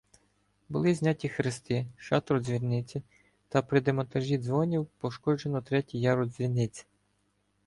Були 0.69 0.93
зняті 0.95 1.29
хрести, 1.29 1.85
шатро 1.97 2.39
дзвіниці, 2.39 3.01
та 3.49 3.61
при 3.61 3.81
демонтажі 3.81 4.37
дзвонів 4.37 4.87
пошкоджено 4.99 5.61
третій 5.61 5.99
ярус 6.01 6.29
дзвіниці. 6.29 6.85